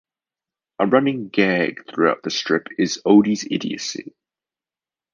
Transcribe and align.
A 0.79 0.87
running 0.87 1.29
gag 1.29 1.85
throughout 1.87 2.23
the 2.23 2.31
strip 2.31 2.69
is 2.79 2.99
Odie's 3.05 3.45
idiocy. 3.51 4.15